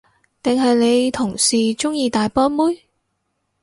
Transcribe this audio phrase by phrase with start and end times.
[0.41, 2.85] 定係你同事鍾意大波妹？